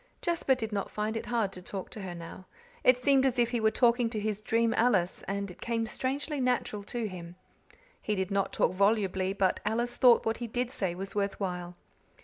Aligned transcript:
Jasper 0.19 0.55
did 0.55 0.71
not 0.71 0.89
find 0.89 1.15
it 1.15 1.27
hard 1.27 1.53
to 1.53 1.61
talk 1.61 1.91
to 1.91 2.01
her 2.01 2.15
now; 2.15 2.47
it 2.83 2.97
seemed 2.97 3.23
as 3.23 3.37
if 3.37 3.51
he 3.51 3.59
were 3.59 3.69
talking 3.69 4.09
to 4.09 4.19
his 4.19 4.41
dream 4.41 4.73
Alice, 4.75 5.21
and 5.27 5.51
it 5.51 5.61
came 5.61 5.85
strangely 5.85 6.39
natural 6.41 6.81
to 6.85 7.07
him. 7.07 7.35
He 8.01 8.15
did 8.15 8.31
not 8.31 8.51
talk 8.51 8.73
volubly, 8.73 9.31
but 9.33 9.59
Alice 9.63 9.95
thought 9.97 10.25
what 10.25 10.37
he 10.37 10.47
did 10.47 10.71
say 10.71 10.95
was 10.95 11.13
worth 11.13 11.39
while. 11.39 11.75